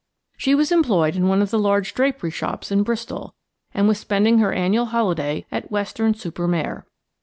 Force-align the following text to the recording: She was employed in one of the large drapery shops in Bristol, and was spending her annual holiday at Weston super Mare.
She 0.35 0.55
was 0.55 0.71
employed 0.71 1.15
in 1.15 1.27
one 1.27 1.43
of 1.43 1.51
the 1.51 1.59
large 1.59 1.93
drapery 1.93 2.31
shops 2.31 2.71
in 2.71 2.81
Bristol, 2.81 3.35
and 3.71 3.87
was 3.87 3.99
spending 3.99 4.39
her 4.39 4.51
annual 4.51 4.87
holiday 4.87 5.45
at 5.51 5.69
Weston 5.69 6.15
super 6.15 6.47
Mare. 6.47 6.87